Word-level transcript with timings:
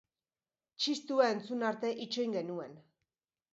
Txistua 0.85 1.27
entzun 1.35 1.67
arte 1.73 1.93
itxoin 2.07 2.35
genuen. 2.39 2.77